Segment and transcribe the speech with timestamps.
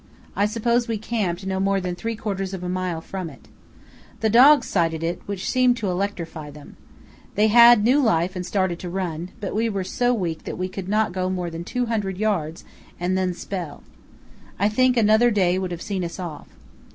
[0.35, 3.47] I suppose we camped no more than three quarters of a mile from it.
[4.21, 6.75] The dogs sighted it, which seemed to electrify them.
[7.35, 10.69] They had new life and started to run, but we were so weak that we
[10.69, 12.63] could not go more than 200 yds.
[12.99, 13.83] and then spell.
[14.57, 16.47] I think another day would have seen us off.